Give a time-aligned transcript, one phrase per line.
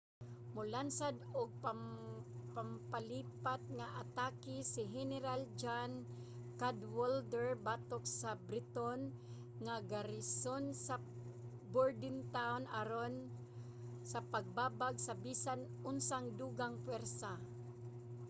[0.55, 1.49] molansad og
[2.55, 5.91] pampalipat nga atake si heneral john
[6.59, 9.01] cadwalder batok sa briton
[9.65, 10.95] nga garison sa
[11.73, 13.13] bordentown aron
[14.11, 15.61] sa pagbabag sa bisan
[15.91, 17.31] unsang dugang pwersa